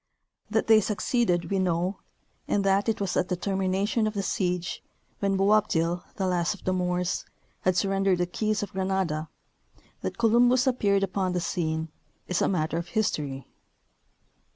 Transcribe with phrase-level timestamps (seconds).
[0.49, 1.99] That they succeeded we know,
[2.47, 4.81] and that it was at the termination of the siege,
[5.19, 7.23] when Boabdil, the last king of the Moors,
[7.59, 9.29] had surrendered the keys of Granada,
[10.01, 11.89] that Columbus appeared upon the scene,
[12.27, 13.45] is a matter of history.